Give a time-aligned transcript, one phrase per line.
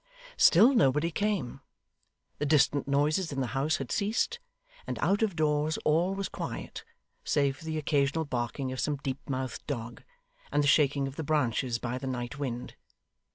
[0.37, 1.61] Still nobody came.
[2.39, 4.39] The distant noises in the house had ceased,
[4.87, 6.83] and out of doors all was quiet;
[7.23, 10.01] save for the occasional barking of some deep mouthed dog,
[10.51, 12.73] and the shaking of the branches by the night wind.